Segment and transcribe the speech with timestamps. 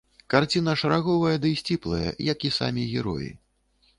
[0.33, 3.29] Карціна шараговая дый сціплая, як і самі героі.